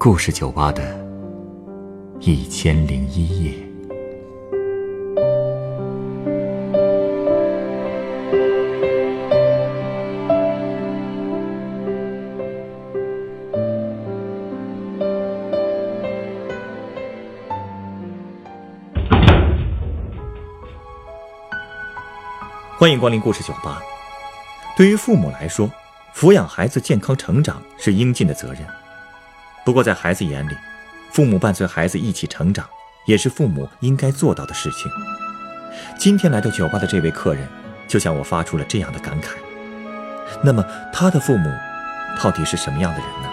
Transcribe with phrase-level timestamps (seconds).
[0.00, 0.96] 故事酒吧的
[2.20, 3.52] 一千零一夜。
[22.78, 23.82] 欢迎光临故事酒吧。
[24.76, 25.68] 对于父母来说，
[26.14, 28.64] 抚养孩子健康成长是应尽的责任。
[29.68, 30.56] 不过，在孩子眼里，
[31.10, 32.66] 父母伴随孩子一起成长，
[33.04, 34.90] 也是父母应该做到的事情。
[35.98, 37.46] 今天来到酒吧的这位客人，
[37.86, 39.32] 就向我发出了这样的感慨。
[40.42, 41.52] 那么，他的父母
[42.18, 43.28] 到底是什么样的人呢？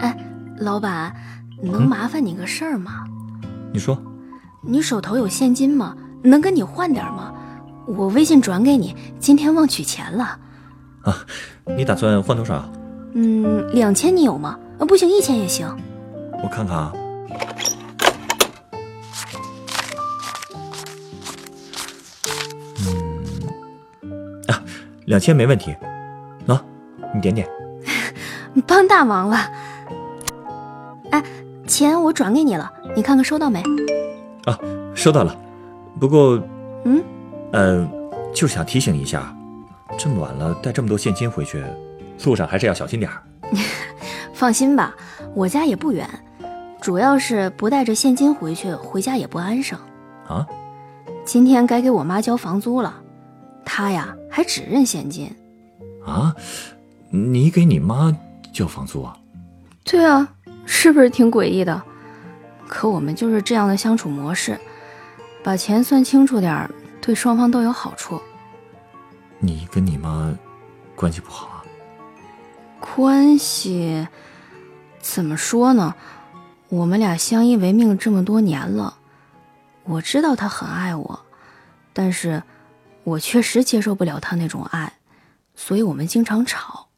[0.00, 0.16] 哎，
[0.58, 1.14] 老板，
[1.62, 3.04] 能麻烦你个事儿吗？
[3.72, 3.96] 你说，
[4.60, 5.96] 你手头有现金吗？
[6.22, 7.32] 能跟你换点吗？
[7.86, 10.38] 我微信转给你，今天忘取钱了。
[11.02, 11.16] 啊，
[11.76, 12.64] 你打算换多少？
[13.14, 14.56] 嗯，两千你有吗？
[14.78, 15.68] 啊，不行，一千也行。
[16.42, 16.92] 我看看啊。
[22.86, 24.62] 嗯，啊，
[25.06, 25.74] 两千没问题。
[26.46, 26.64] 啊，
[27.12, 27.48] 你点点。
[28.66, 29.36] 帮大忙了。
[31.10, 31.22] 哎，
[31.66, 33.60] 钱我转给你了，你看看收到没？
[34.44, 34.56] 啊，
[34.94, 35.36] 收到了。
[36.00, 36.42] 不过，
[36.84, 37.02] 嗯，
[37.52, 37.88] 呃，
[38.34, 39.34] 就是想提醒一下，
[39.98, 41.62] 这么晚了带这么多现金回去，
[42.24, 43.22] 路上还是要小心点儿。
[44.34, 44.94] 放心吧，
[45.34, 46.08] 我家也不远，
[46.80, 49.78] 主要是不带着现金回去，回家也不安生。
[50.26, 50.46] 啊？
[51.24, 52.92] 今天该给我妈交房租了，
[53.64, 55.30] 她呀还只认现金。
[56.04, 56.34] 啊？
[57.10, 58.16] 你给你妈
[58.52, 59.16] 交房租啊？
[59.84, 60.26] 对啊，
[60.64, 61.80] 是不是挺诡异的？
[62.66, 64.58] 可我们就是这样的相处模式。
[65.42, 68.20] 把钱算清楚点儿，对双方都有好处。
[69.38, 70.32] 你跟你妈
[70.94, 71.64] 关系不好啊？
[72.78, 74.06] 关系
[75.00, 75.94] 怎么说呢？
[76.68, 78.98] 我们俩相依为命这么多年了，
[79.84, 81.26] 我知道她很爱我，
[81.92, 82.42] 但是
[83.04, 84.92] 我确实接受不了她那种爱，
[85.54, 86.88] 所以我们经常吵。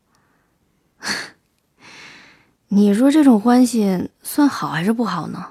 [2.69, 5.47] 你说这种关系算好还是不好呢？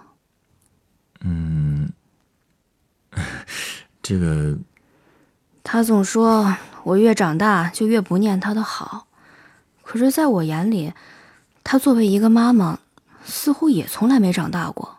[1.21, 1.91] 嗯。
[4.03, 4.57] 这个，
[5.63, 9.07] 他总说我越长大就越不念他的好，
[9.81, 10.93] 可是在我眼里，
[11.63, 12.79] 他作为一个妈妈，
[13.23, 14.97] 似乎也从来没长大过。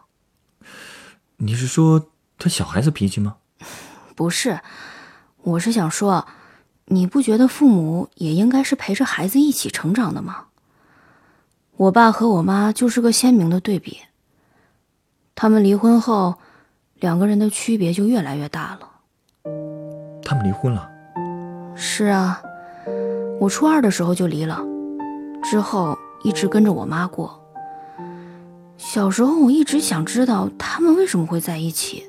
[1.36, 3.36] 你是说他小孩子脾气吗？
[4.14, 4.60] 不是，
[5.42, 6.26] 我是想说，
[6.86, 10.46] 你不觉得父母也应该是陪着孩子一起成长的吗？
[11.76, 13.98] 我爸和我妈就是个鲜明的对比。
[15.34, 16.38] 他们离婚后，
[16.94, 18.92] 两个人的区别就越来越大了。
[20.24, 20.90] 他们离婚了。
[21.74, 22.40] 是啊，
[23.40, 24.60] 我初二的时候就离了，
[25.42, 27.40] 之后一直跟着我妈过。
[28.76, 32.04] 小时候我一直想知道他们为什么会在一起，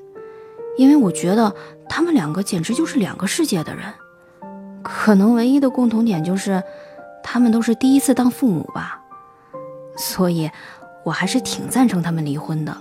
[0.77, 1.53] 因为我觉得
[1.87, 3.85] 他们两个简直就是两个世界的人。
[4.83, 6.61] 可能唯一的共同点就是，
[7.23, 9.01] 他们都是第一次当父母吧。
[9.97, 10.49] 所以，
[11.03, 12.75] 我还是挺赞成他们离婚的。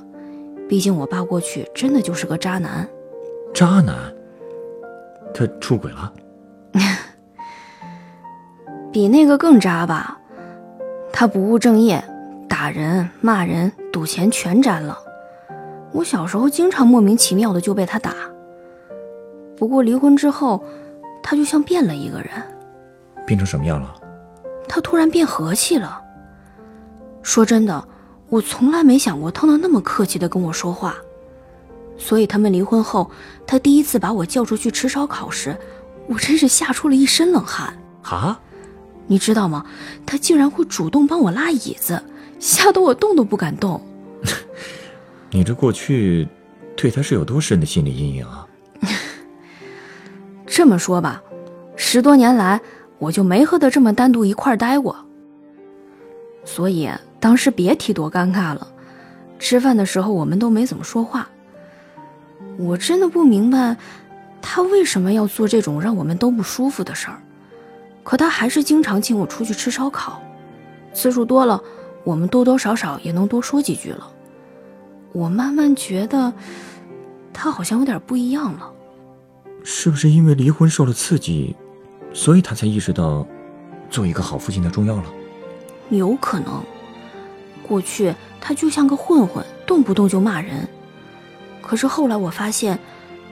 [0.68, 2.86] 毕竟我爸过去真的就是个渣男。
[3.54, 4.13] 渣男。
[5.34, 6.12] 他出轨了，
[8.92, 10.16] 比那个更渣吧？
[11.12, 12.02] 他不务正业，
[12.48, 14.96] 打人、骂人、赌钱全沾了。
[15.92, 18.12] 我小时候经常莫名其妙的就被他打。
[19.56, 20.62] 不过离婚之后，
[21.22, 22.30] 他就像变了一个人。
[23.26, 23.94] 变成什么样了？
[24.68, 26.00] 他突然变和气了。
[27.22, 27.82] 说真的，
[28.28, 30.96] 我从来没想过他能那么客气的跟我说话。
[31.96, 33.10] 所以他们离婚后，
[33.46, 35.56] 他第一次把我叫出去吃烧烤时，
[36.08, 38.40] 我真是吓出了一身冷汗啊！
[39.06, 39.64] 你知道吗？
[40.04, 42.02] 他竟然会主动帮我拉椅子，
[42.38, 43.80] 吓得我动都不敢动。
[45.30, 46.26] 你这过去
[46.76, 48.46] 对他是有多深的心理阴影啊？
[50.46, 51.22] 这么说吧，
[51.76, 52.60] 十多年来
[52.98, 54.96] 我就没和他这么单独一块待过，
[56.44, 56.88] 所以
[57.20, 58.66] 当时别提多尴尬了。
[59.38, 61.28] 吃饭的时候我们都没怎么说话。
[62.56, 63.76] 我真的不明白，
[64.40, 67.20] 他为什么要做这种让我们都不舒服的事儿。
[68.02, 70.22] 可他还是经常请我出去吃烧烤，
[70.92, 71.60] 次数多了，
[72.04, 74.10] 我们多多少少也能多说几句了。
[75.12, 76.32] 我慢慢觉得，
[77.32, 78.70] 他好像有点不一样了。
[79.62, 81.56] 是不是因为离婚受了刺激，
[82.12, 83.26] 所以他才意识到，
[83.88, 85.04] 做一个好父亲的重要了？
[85.88, 86.62] 有可能。
[87.66, 90.68] 过去他就像个混混，动不动就骂人。
[91.66, 92.78] 可是后来我发现，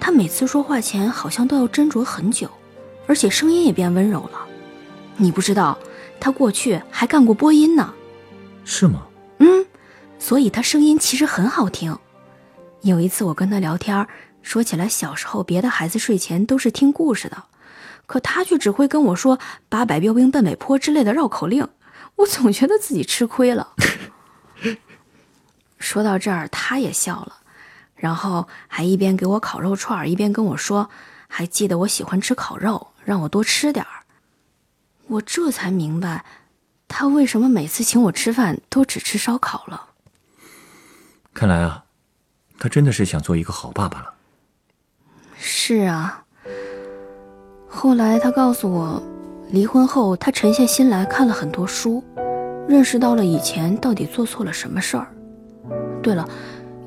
[0.00, 2.50] 他每次说话前好像都要斟酌很久，
[3.06, 4.46] 而且声音也变温柔了。
[5.16, 5.78] 你不知道，
[6.18, 7.92] 他过去还干过播音呢。
[8.64, 9.06] 是吗？
[9.38, 9.66] 嗯，
[10.18, 11.96] 所以他声音其实很好听。
[12.80, 14.06] 有一次我跟他聊天，
[14.40, 17.44] 说起来小时候别的孩子睡前都是听故事的，
[18.06, 19.38] 可他却只会跟我说
[19.68, 21.68] “八百标兵奔北坡”之类的绕口令。
[22.16, 23.74] 我总觉得自己吃亏了。
[25.78, 27.36] 说到这儿，他也笑了，
[28.02, 30.90] 然后还一边给我烤肉串，一边跟我说
[31.30, 34.02] ：“还记得我喜欢吃烤肉，让我多吃点儿。”
[35.06, 36.24] 我这才明白，
[36.88, 39.90] 他为什么每次请我吃饭都只吃烧烤了。
[41.32, 41.84] 看来啊，
[42.58, 44.12] 他真的是想做一个好爸爸了。
[45.38, 46.24] 是啊。
[47.68, 49.00] 后来他告诉我。
[49.50, 52.02] 离婚后，他沉下心来看了很多书，
[52.66, 55.06] 认识到了以前到底做错了什么事儿。
[56.02, 56.26] 对了，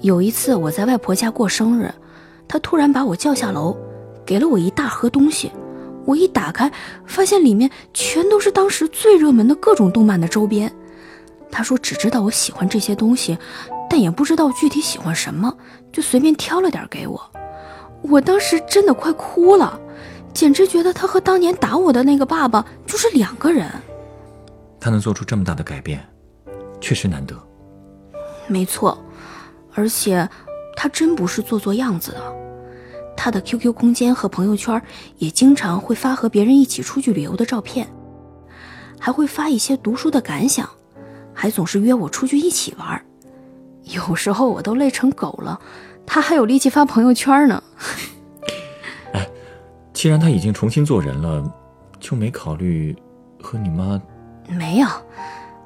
[0.06, 1.92] 有一次我在外婆家过生日，
[2.48, 3.76] 她突然把我叫下楼，
[4.24, 5.52] 给了我一大盒东西。
[6.06, 6.72] 我一打开，
[7.08, 10.72] 发现里面全都是当时最热门的各种动漫的周边。
[11.50, 13.36] 她说只知道我喜欢这些东西，
[13.90, 15.52] 但也不知道具体喜欢什么，
[15.92, 17.20] 就随便挑了点给我。
[18.04, 19.80] 我当时真的快哭了。
[20.36, 23.68] 简直觉得他和当年打我的那个爸爸就是两个人。
[24.80, 26.08] 他能做出这么大的改变，
[26.80, 27.36] 确实难得。
[28.46, 28.96] 没错，
[29.76, 30.28] 而且
[30.76, 32.36] 他真不是做做样子的。
[33.16, 34.82] 他的 QQ 空间和朋友圈
[35.18, 37.88] 也经常会发和别人一起出去旅游的照片，
[39.00, 40.70] 还会发一些读书的感想，
[41.34, 43.02] 还总是约我出去一起玩。
[43.84, 45.60] 有时候我都累成狗了，
[46.06, 47.64] 他还有力气发朋友圈呢。
[49.14, 49.28] 哎
[49.94, 51.44] 既然他已经重新做人了，
[52.00, 52.96] 就没考虑
[53.42, 54.00] 和你妈？
[54.48, 54.88] 没有，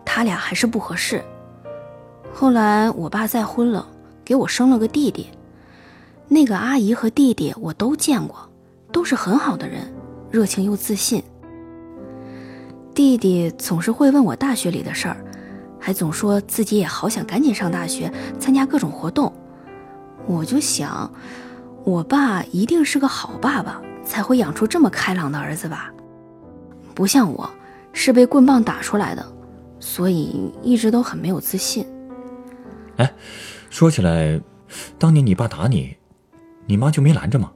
[0.06, 1.24] 他俩还是不合适。
[2.32, 3.86] 后来我爸再婚了，
[4.30, 5.26] 给我生了个弟弟。
[6.28, 8.48] 那个阿姨和弟弟我都见过，
[8.92, 9.92] 都是很好的人，
[10.30, 11.24] 热情又自信。
[12.94, 15.18] 弟弟总是会问我大学里的事儿，
[15.80, 19.34] 还总说自己也好想赶紧上大学，参加各种活动。
[20.28, 21.12] 我就想，
[21.84, 23.82] 我爸一定是个好爸爸。
[24.06, 25.92] 才会养出这么开朗的儿子吧，
[26.96, 27.48] 不像我，
[27.94, 29.24] 是被棍棒打出来的，
[29.80, 31.86] 所以一直都很没有自信。
[32.98, 33.14] 哎，
[33.70, 34.42] 说起来，
[34.98, 35.98] 当年你爸打你，
[36.66, 37.52] 你妈就没拦着吗？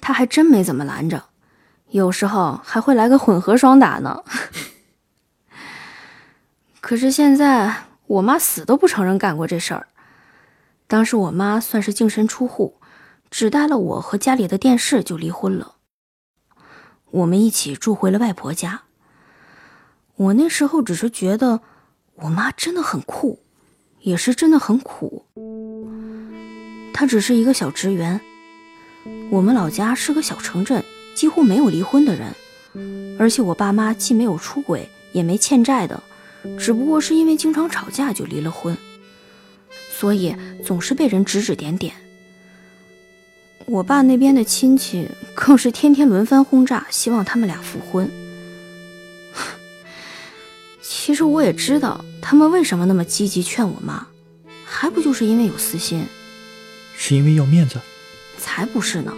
[0.00, 1.24] 他还真没怎么拦着，
[1.90, 4.22] 有时候还会来个混合双打呢。
[6.80, 9.88] 可是现在，我妈死都不承认干过这事儿。
[10.86, 12.74] 当时我妈算是净身出户。
[13.30, 15.74] 只带了我和家里的电视就离婚了。
[17.10, 18.84] 我们一起住回了外婆家。
[20.16, 21.60] 我那时候只是觉得
[22.14, 23.44] 我妈真的很酷，
[24.08, 25.22] 也是真的很苦。
[26.94, 28.18] 他只是一个小职员。
[29.30, 30.82] 我们老家是个小城镇，
[31.14, 32.34] 几乎没有离婚的人，
[33.18, 36.02] 而且我爸妈既没有出轨，也没欠债的，
[36.58, 38.76] 只不过是因为经常吵架就离了婚，
[39.90, 40.34] 所以
[40.64, 41.92] 总是被人指指点点。
[43.66, 48.10] 我爸那边的亲戚更是天天轮番轰炸，希望他们俩复婚。
[51.08, 54.06] 其实我也知道他们为什么那么积极劝我妈，
[54.66, 56.04] 还不就是因为有私心？
[56.98, 57.80] 是因为要面子？
[58.36, 59.14] 才不是呢！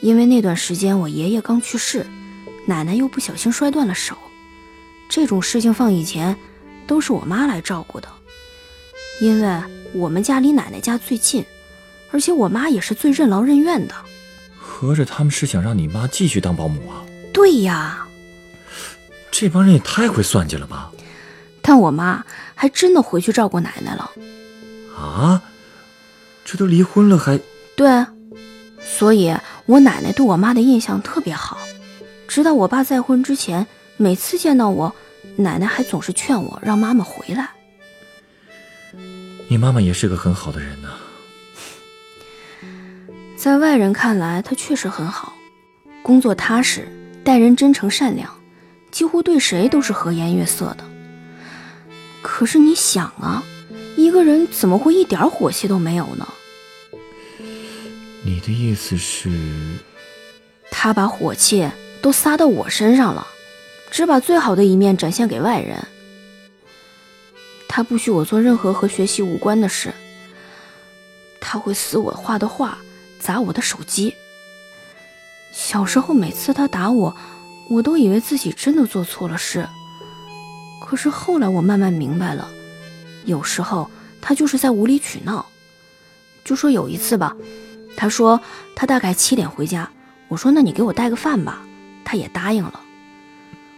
[0.00, 2.06] 因为那段时间我爷爷刚去世，
[2.64, 4.16] 奶奶又不小心摔断了手，
[5.06, 6.34] 这种事情放以前
[6.86, 8.08] 都是我妈来照顾的，
[9.20, 11.44] 因为我们家离奶奶家最近。
[12.10, 13.94] 而且我妈也是最任劳任怨的，
[14.58, 17.04] 合着他们是想让你妈继续当保姆啊？
[17.34, 18.08] 对呀，
[19.30, 20.90] 这帮人也太会算计了吧！
[21.62, 24.10] 但我妈还真的回去照顾奶奶了。
[24.96, 25.42] 啊，
[26.44, 27.40] 这都离婚了还？
[27.76, 28.04] 对，
[28.82, 29.34] 所以
[29.66, 31.58] 我奶奶对我妈的印象特别好。
[32.26, 34.94] 直到我爸再婚之前，每次见到我，
[35.36, 37.50] 奶奶还总是劝我让妈妈回来。
[39.48, 40.88] 你妈妈也是个很好的人呢。
[43.36, 45.32] 在外人看来，她确实很好，
[46.02, 46.86] 工作踏实，
[47.24, 48.30] 待人真诚善良，
[48.90, 50.84] 几乎对谁都是和颜悦色的。
[52.22, 53.42] 可是你想啊，
[53.96, 56.28] 一个人怎么会一点火气都没有呢？
[58.24, 59.30] 你的意思是，
[60.70, 61.68] 他把火气
[62.02, 63.26] 都撒到我身上了，
[63.90, 65.78] 只把最好的一面展现给外人。
[67.68, 69.92] 他不许我做任何和学习无关的事，
[71.40, 72.78] 他会撕我画的画。
[73.22, 74.14] 砸我的手机。
[75.52, 77.14] 小时候，每次他打我，
[77.70, 79.66] 我都以为自己真的做错了事。
[80.84, 82.48] 可是后来，我慢慢明白了，
[83.24, 83.88] 有时候
[84.20, 85.46] 他就是在无理取闹。
[86.44, 87.36] 就说有一次吧，
[87.96, 88.40] 他说
[88.74, 89.88] 他大概七点回家，
[90.26, 91.62] 我说那你给我带个饭吧，
[92.04, 92.80] 他也答应了。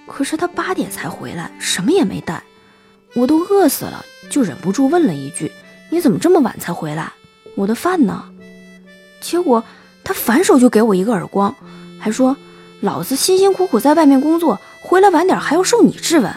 [0.07, 2.43] 可是他八点才回来，什么也没带，
[3.15, 5.53] 我都饿死了，就忍不住问了一句
[5.91, 7.13] ：“你怎么这么晚才回来？
[7.57, 8.25] 我的饭呢？”
[9.21, 9.63] 结果
[10.03, 11.55] 他反手就给我一个耳光，
[11.99, 12.37] 还说
[12.83, 16.35] ：“老子辛辛苦苦在外面工作，回来晚点还要受你质问。”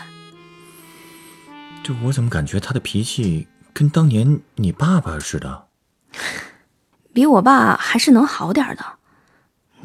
[1.84, 5.66] 这我怎么感觉他的脾气跟当年你爸爸似的？
[7.14, 8.86] 比我爸还是能好点的。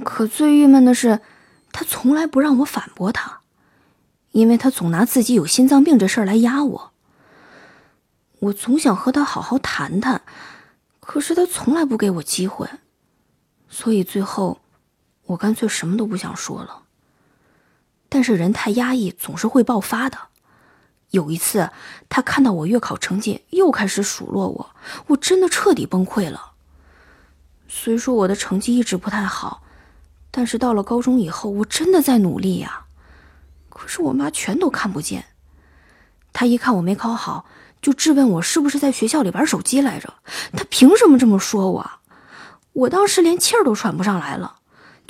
[0.04, 1.20] 可最郁闷的是，
[1.72, 3.40] 他从来不让我反驳他，
[4.32, 6.92] 因为他总拿自己有心脏病这事儿来压我。
[8.40, 10.20] 我总想和他好好谈谈，
[11.00, 12.68] 可是他从来不给我机会，
[13.68, 14.60] 所以最后
[15.30, 16.82] 我干脆什么都不想说了。
[18.08, 20.18] 但是人太压抑，总是会爆发的。
[21.10, 21.70] 有一次，
[22.08, 24.70] 他看到我月考成绩，又开始数落我，
[25.06, 26.52] 我真的彻底崩溃了。
[27.68, 29.62] 虽说我的成绩一直不太好，
[30.32, 32.86] 但是到了高中以后，我真的在努力呀。
[33.68, 35.26] 可是我妈全都看不见。
[36.32, 37.46] 她一看我没考好，
[37.80, 40.14] 就质问我是不是在学校里玩手机来着。
[40.52, 41.90] 她凭什么这么说我？
[42.72, 44.59] 我当时连气儿都喘不上来了，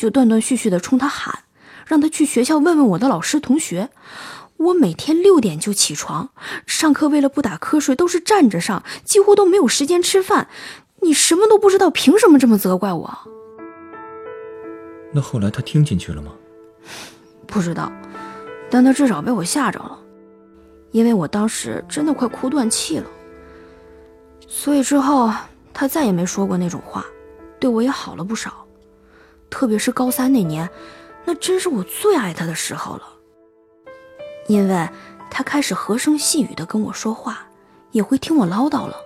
[0.01, 1.41] 就断断续续的冲他喊，
[1.85, 3.91] 让他去学校问问我的老师同学。
[4.57, 6.31] 我每天六点就起床，
[6.67, 10.49] 上课为了不打瞌睡都是站着上，几乎都没有时间吃饭。
[11.03, 13.19] 你什么都不知道，凭什么这么责怪我？
[15.13, 16.33] 那后来他听进去了吗？
[17.47, 17.93] 不知道，
[18.71, 19.99] 但他至少被我吓着了，
[20.93, 23.11] 因为我当时真的快哭断气了。
[24.49, 25.31] 所以之后
[25.75, 27.05] 他再也没说过那种话，
[27.59, 28.67] 对我也好了不少。
[29.51, 30.69] 特别是高三那年，
[31.25, 33.03] 那真是我最爱他的时候了。
[34.47, 34.89] 因为
[35.31, 37.47] 他开始和声细语的跟我说话，
[37.93, 38.97] 也会听我唠叨了。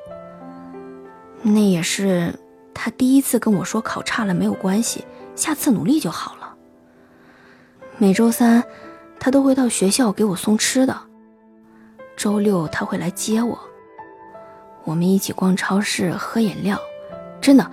[1.42, 2.34] 那也是
[2.72, 6.54] 他第一次跟我说考差了没有关系，下次努力就好了。
[7.98, 8.64] 每周三，
[9.20, 10.98] 他都会到学校给我送吃的。
[12.16, 13.58] 周六他会来接我，
[14.84, 16.80] 我们一起逛超市喝饮料。
[17.40, 17.70] 真的，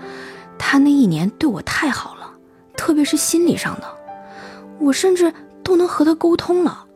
[0.59, 2.20] 他那一年对我太好了，
[2.81, 3.97] 特别是心理上的，
[4.79, 5.31] 我甚至
[5.63, 6.87] 都能和他沟通了。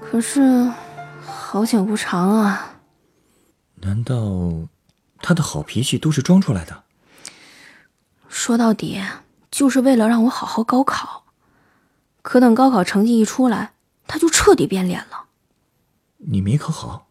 [0.00, 0.68] 可是，
[1.24, 2.74] 好景不长啊。
[3.76, 4.66] 难道
[5.22, 6.82] 他的好脾气都是装出来的？
[8.28, 9.00] 说到底，
[9.52, 11.22] 就是为了让我好好高考。
[12.22, 13.70] 可等高考成绩一出来，
[14.08, 15.26] 他就彻底变脸了。
[16.16, 17.06] 你没考好？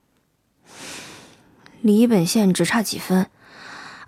[1.79, 3.29] 离一本线只差几分，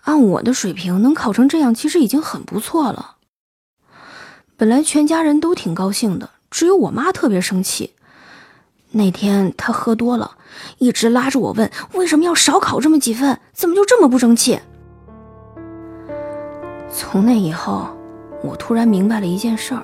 [0.02, 3.14] 按我的水平能考成这样，其实已经很不错了。
[4.60, 7.94] 本来全家人都挺高兴的，只有我妈特别生气。
[8.90, 10.32] 那天她喝多了，
[10.80, 14.60] 一直拉着我问为什么要少考这么几分，怎么就这么不争气？
[16.92, 17.88] 从那以后，
[18.42, 19.84] 我突然明白了一件事儿：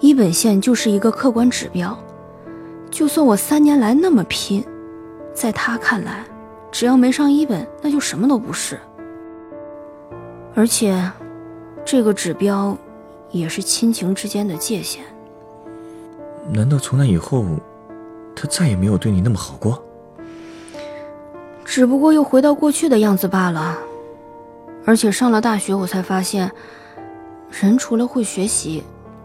[0.00, 1.98] 一本线就是一个客观指标，
[2.90, 4.62] 就算我三年来那么拼，
[5.32, 6.22] 在他看来，
[6.70, 8.78] 只要没上一本，那就什么都不是。
[10.54, 11.10] 而且，
[11.90, 12.76] 这个指标，
[13.30, 15.02] 也是亲情之间的界限。
[16.52, 17.46] 难道从那以后，
[18.36, 19.82] 他再也没有对你那么好过？
[21.64, 23.78] 只不过又回到过去的样子罢了。
[24.84, 26.52] 而且上了大学，我才发现，
[27.50, 28.84] 人除了会学习，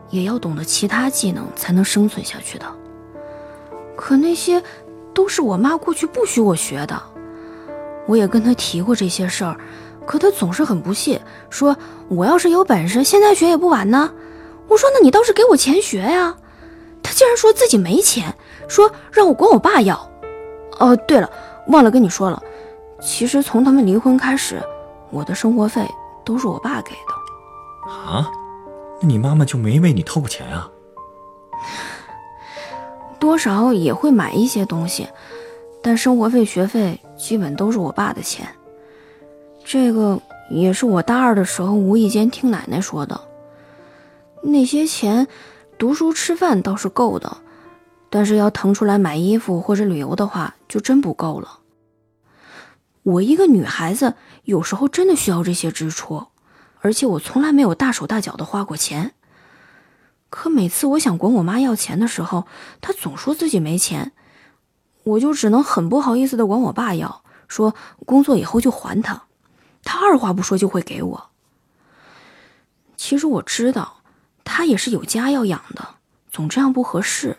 [0.09, 2.65] 也要懂得其他技能，才能生存下去的。
[3.97, 4.63] 可那些，
[5.13, 7.03] 都是我妈过去不许我学的。
[8.07, 9.59] 我也跟她提过这些事儿，
[10.05, 11.75] 可他总是很不屑，说
[12.09, 14.11] 我要是有本事，现在学也不晚呢。
[14.67, 16.35] 我说那你倒是给我钱学呀。
[17.01, 18.33] 他竟然说自己没钱，
[18.67, 20.09] 说让我管我爸要。
[20.79, 21.29] 哦，对了，
[21.67, 22.41] 忘了跟你说了，
[23.01, 24.61] 其实从他们离婚开始，
[25.11, 25.85] 我的生活费
[26.25, 27.91] 都是我爸给的。
[27.91, 28.31] 啊？
[29.01, 30.69] 那你妈妈就没为你掏过钱啊？
[33.19, 35.07] 多少也会买一些东西，
[35.81, 38.47] 但生活费、学费基本都是我爸的钱。
[39.65, 43.19] 这个也是我大二的时候无意间听奶奶说的。
[44.41, 45.27] 那些钱。
[45.75, 47.37] 读书吃饭倒是够的，
[48.09, 51.59] 但是要腾出来买衣服或者旅游的话，就真不够了。
[53.01, 56.27] 我一个女孩子，有时候真的需要这些支出，
[56.79, 59.13] 而且我从来没有大手大脚的花过钱。
[60.29, 62.45] 可每次我想管我妈要钱的时候，
[62.79, 64.13] 她总说自己没钱，
[65.03, 69.23] 我就只能很不好意思的管我爸要，说工作以后就还他，
[69.83, 71.29] 他二话不说就会给我。
[72.97, 73.97] 其实我知道。
[74.45, 75.87] 他也是有家要养的，
[76.29, 77.37] 总这样不合适，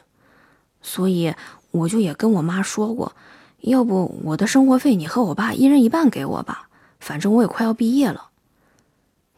[0.80, 1.34] 所以
[1.70, 3.14] 我就也跟我妈说过，
[3.60, 6.70] 要不我的生活费你和我爸一人一半给我吧，
[7.00, 8.30] 反正我也快要毕业了。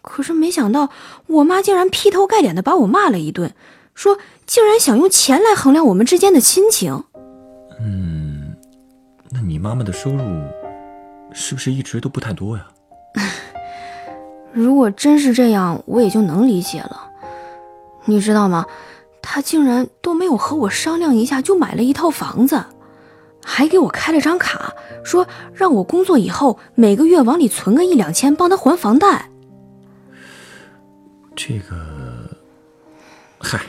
[0.00, 0.90] 可是没想到，
[1.26, 3.52] 我妈竟然劈头盖脸的把我骂了一顿，
[3.96, 7.02] 说竟然想用钱来衡量我们之间的亲情。
[7.80, 8.56] 嗯，
[9.30, 10.22] 那你妈妈的收入
[11.32, 12.68] 是不是一直都不太多呀？
[14.52, 17.11] 如果真是这样，我也就能理解了。
[18.04, 18.64] 你知道吗？
[19.20, 22.64] 他竟然都没有和我商量一下就买了一套房子，
[23.44, 24.73] 还给我开了张卡，
[25.04, 29.28] 说让我工作以后每个月往里存个一两千，帮他还房贷。
[31.35, 32.30] 这个，
[33.40, 33.61] 嗨，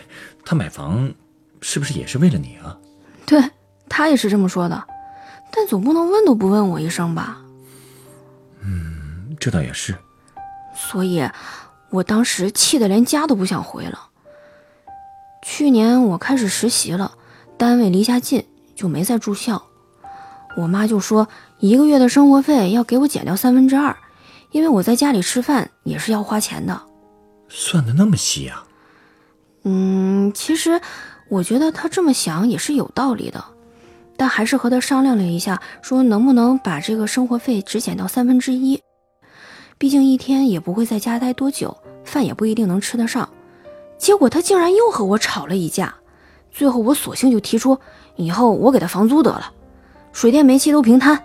[0.46, 1.12] 他买房
[1.60, 2.78] 是不是也是为了你啊？
[3.26, 3.44] 对
[3.90, 4.84] 他也是这么说的，
[5.52, 7.42] 但总不能问都不问我一声吧？
[9.38, 9.96] 嗯，这倒也是。
[10.76, 11.30] 所以，
[11.90, 14.10] 我当时气得连家都不想回了。
[15.44, 17.12] 去年我开始实习了，
[17.58, 19.64] 单位离家近，就没再住校。
[20.58, 21.28] 我妈就说
[21.60, 23.96] 一个月的生活费要给我减掉三分之二，
[24.52, 26.82] 因为我在家里吃饭也是要花钱的。
[27.48, 28.66] 算的那么细啊？
[29.64, 30.82] 嗯，其实
[31.30, 33.44] 我觉得他这么想也是有道理的，
[34.18, 38.82] 但还是和他商量了一下，说能不能把这个生活费只减掉三分之一。
[39.78, 43.28] 毕竟一天也不会在家待多久，饭也不一定能吃得上。
[43.98, 45.94] 结果他竟然又和我吵了一架，
[46.52, 47.78] 最后我索性就提出
[48.16, 49.52] 以后我给他房租得了，
[50.12, 51.24] 水电煤气都平摊。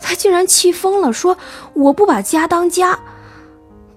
[0.00, 1.36] 他竟然气疯了，说
[1.74, 2.98] 我不把家当家。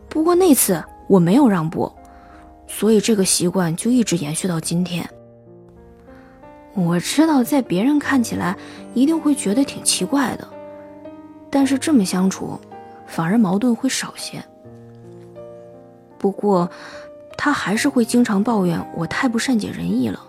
[0.10, 0.84] 不过那次。
[1.06, 1.92] 我没有让步，
[2.66, 5.08] 所以这个习惯就一直延续到今天。
[6.74, 8.58] 我知道在别人看起来
[8.94, 10.48] 一定会觉得挺奇怪的，
[11.52, 12.58] 但是这么相处，
[13.14, 14.44] 反而矛盾会少些。
[16.18, 16.68] 不过，
[17.38, 20.20] 他还是会经常抱怨我太不善解人意了。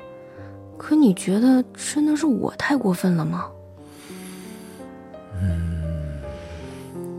[0.77, 3.47] 可你觉得真的是我太过分了吗？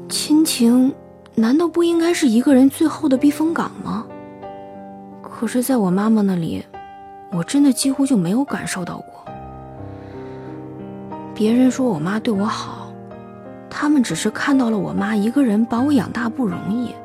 [0.07, 0.93] 亲情。
[1.37, 4.05] 难道不应该是一个人最后的避风港吗？
[5.21, 6.63] 可是，在我妈妈那里，
[7.33, 9.25] 我真的几乎就没有感受到过。
[11.33, 12.84] 别人说我妈对我好，
[13.77, 16.95] 他们只是看到了我妈一个人把我养大不容易，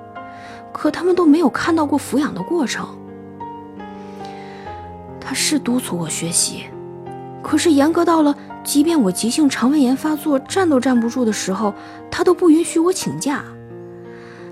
[0.72, 2.87] 可他们都没有看到过抚养的过程。
[5.20, 6.66] 他是督促我学习，
[7.42, 11.74] 可是严格到了，即便我急性肠胃炎发作，站都站不住的时候，
[12.09, 13.42] 他都不允许我请假。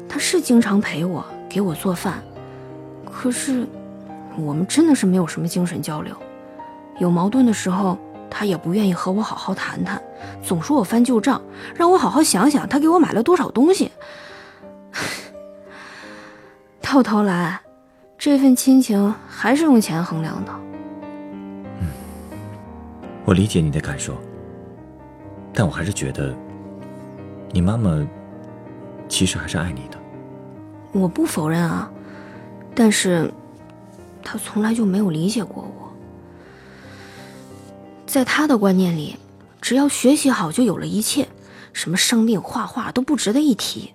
[0.09, 2.21] 他是经常陪我，给我做饭，
[3.05, 3.65] 可是
[4.37, 6.13] 我们真的是没有什么精神交流。
[6.99, 7.97] 有矛盾的时候，
[8.31, 10.01] 他也不愿意和我好好谈谈，
[10.43, 11.41] 总说我翻旧账，
[11.75, 13.91] 让我好好想想他给我买了多少东西。
[16.81, 17.61] 到头来，
[18.17, 20.53] 这份亲情还是用钱衡量的。
[21.81, 21.89] 嗯，
[23.25, 24.17] 我理解你的感受，
[25.53, 26.35] 但我还是觉得，
[27.53, 28.07] 你妈妈
[29.09, 29.99] 其实还是爱你的。
[30.93, 31.91] 我不否认啊，
[32.75, 33.31] 但是，
[34.23, 35.78] 她从来就没有理解过我。
[38.09, 39.17] 在他的观念里，
[39.61, 41.29] 只要学习好就有了一切，
[41.75, 43.93] 什么生病、画画都不值得一提。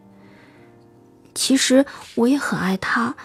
[1.34, 3.16] 其实我也很爱他，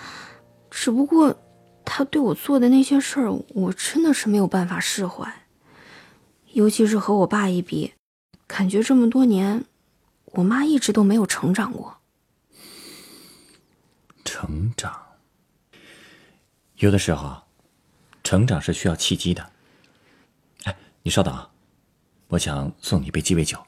[0.70, 1.38] 只不过
[1.84, 5.30] 他对我做的那些事儿，我真的是没有办法释怀。
[6.54, 7.92] 尤其是和我爸一比，
[8.46, 9.62] 感觉这么多年，
[10.24, 11.98] 我妈一直都没有成长过。
[14.24, 14.98] 成长，
[16.76, 17.42] 有的时候，
[18.24, 19.52] 成长是需要契机的。
[21.08, 21.48] 你稍等啊，
[22.26, 23.58] 我想送你一杯鸡尾酒。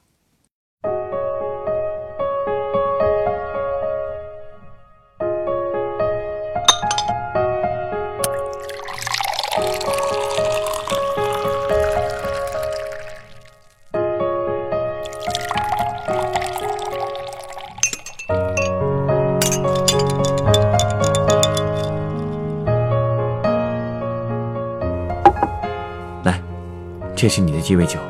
[27.20, 28.00] 这是你的鸡尾酒，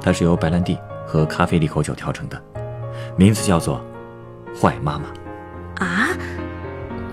[0.00, 2.40] 它是由白兰地和咖啡利口酒调成的，
[3.16, 3.84] 名字叫做
[4.56, 5.06] “坏妈妈”。
[5.84, 6.10] 啊，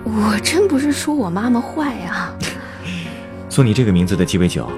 [0.04, 2.32] 我真不是说我妈妈坏呀。
[3.50, 4.70] 送你这个名字的鸡尾酒，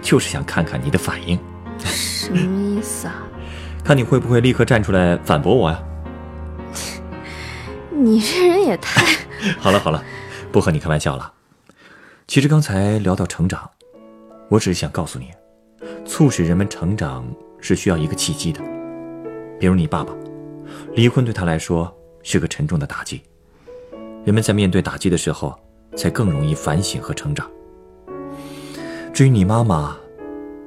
[0.00, 1.36] 就是想看看你的反应。
[1.80, 3.24] 什么意思啊？
[3.82, 5.82] 看你会不会立刻站出来反驳我呀？
[7.90, 9.04] 你这人也太……
[9.58, 10.00] 好了好了，
[10.52, 11.32] 不和你开玩笑了。
[12.28, 13.68] 其实刚才聊到成长，
[14.48, 15.32] 我只是想告诉你。
[16.06, 17.26] 促使人们成长
[17.60, 18.60] 是需要一个契机的，
[19.58, 20.14] 比如你爸爸，
[20.94, 23.20] 离婚对他来说是个沉重的打击。
[24.24, 25.58] 人们在面对打击的时候，
[25.96, 27.50] 才更容易反省和成长。
[29.12, 29.96] 至于你妈妈，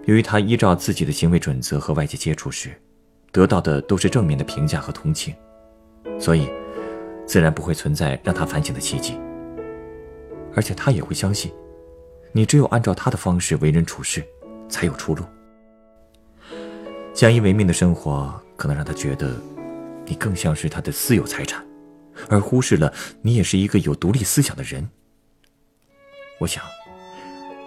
[0.05, 2.69] 由于她依照自己的行为准则和外界接触时，
[3.31, 5.33] 得到的都是正面的评价和同情，
[6.19, 6.49] 所以
[7.25, 9.17] 自然不会存在让他反省的契机。
[10.55, 11.51] 而且他也会相信，
[12.31, 14.23] 你只有按照他的方式为人处事，
[14.69, 15.25] 才有出路。
[17.13, 19.35] 相依为命的生活可能让他觉得，
[20.05, 21.65] 你更像是他的私有财产，
[22.29, 24.89] 而忽视了你也是一个有独立思想的人。
[26.37, 26.63] 我想，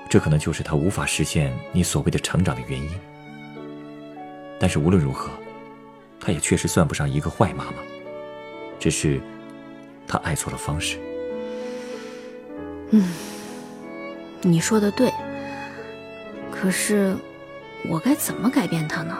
[0.08, 2.90] 这可能就是他无法实现你所谓的成长的原因。
[4.58, 5.28] 但是无论如何，
[6.18, 7.78] 他也确实算不上一个坏妈妈，
[8.78, 9.20] 只是
[10.06, 10.98] 他爱错了方式。
[12.90, 13.12] 嗯，
[14.40, 15.12] 你说的对。
[16.62, 17.16] 可是，
[17.88, 19.18] 我该怎么改变他呢？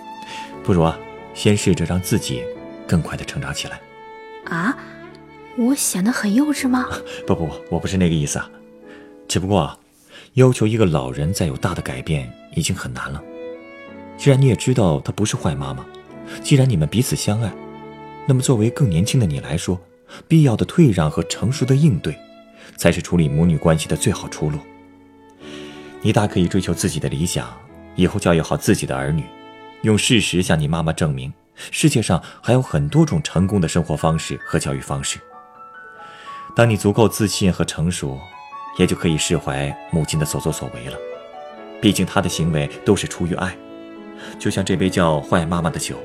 [0.64, 0.98] 不如啊，
[1.34, 2.42] 先试着让自己
[2.86, 3.78] 更快的成长起来。
[4.46, 4.74] 啊，
[5.58, 6.88] 我显得很幼稚吗？
[7.28, 8.50] 不不不，我不是那个意思啊。
[9.28, 9.78] 只不过啊，
[10.32, 13.22] 要求一个老人再有大的改变已经很难了。
[14.16, 15.84] 既然你也知道她不是坏妈妈，
[16.42, 17.52] 既然你们彼此相爱，
[18.26, 19.78] 那么作为更年轻的你来说，
[20.26, 22.16] 必要的退让和成熟的应对，
[22.78, 24.58] 才是处理母女关系的最好出路。
[26.00, 27.48] 你大可以追求自己的理想，
[27.94, 29.24] 以后教育好自己的儿女，
[29.82, 31.32] 用事实向你妈妈证明，
[31.70, 35.18] 世界上还有很多种成功的生活方式和教育方式。
[36.56, 38.18] 当你足够自信和成熟。
[38.76, 40.96] 也就可以释怀母亲的所作所为了，
[41.80, 43.52] 毕竟她的行为都是出于爱。
[44.38, 45.96] 就像这杯叫“坏妈妈”的酒，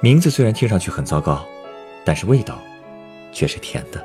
[0.00, 1.46] 名字虽然听上去很糟糕，
[2.04, 2.60] 但是味道
[3.32, 4.04] 却是甜的。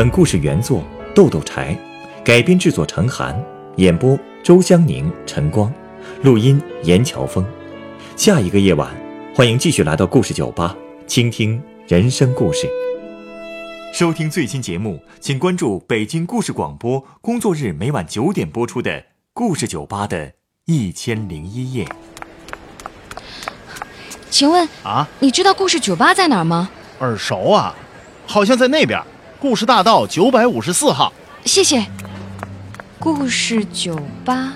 [0.00, 0.82] 本故事原作
[1.14, 1.76] 豆豆柴，
[2.24, 3.38] 改编制作陈寒，
[3.76, 5.70] 演播周湘宁、陈光。
[6.22, 7.44] 录音：严乔峰。
[8.16, 8.88] 下一个夜晚，
[9.34, 10.74] 欢迎继续来到故事酒吧，
[11.06, 12.66] 倾听人生故事。
[13.92, 18.90] 收听最新节目，请关注北京故事广播，工作日每晚九点播出的
[19.34, 20.32] 《故事酒吧的
[20.64, 21.84] 一千零一夜》。
[24.30, 26.70] 请问啊，你知道故事酒吧在哪儿吗？
[27.00, 27.76] 耳熟啊，
[28.26, 28.98] 好像在那边，
[29.40, 31.10] 故事大道九百五十四号。
[31.46, 31.82] 谢谢。
[32.98, 34.52] 故事酒吧。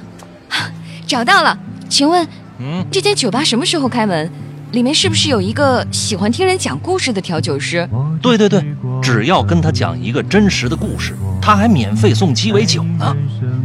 [1.06, 4.30] 找到了，请问，嗯，这间酒吧什么时候开门？
[4.72, 7.88] 里面是不是有一个喜欢听人讲故事的调酒师？
[8.20, 8.62] 对对对，
[9.00, 13.16] 只要跟他讲一个真实的故事，他还免费送鸡尾酒呢。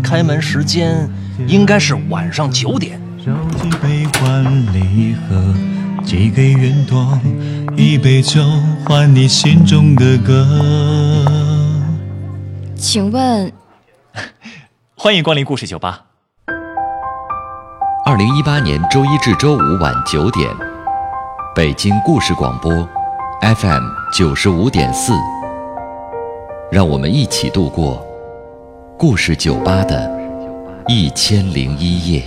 [0.01, 1.09] 开门时间
[1.47, 2.97] 应该是晚上九点。
[6.05, 7.19] 寄给云朵，
[7.75, 8.41] 一杯酒
[8.85, 10.45] 换你心中的歌。
[12.75, 13.51] 请问，
[14.95, 16.05] 欢迎光临故事酒吧。
[18.05, 20.49] 二零一八年周一至周五晚九点，
[21.55, 22.71] 北京故事广播
[23.41, 25.13] ，FM 九十五点四。
[26.71, 28.05] 让我们一起度过
[28.97, 30.09] 故事酒吧的
[30.87, 32.23] 一千零一夜。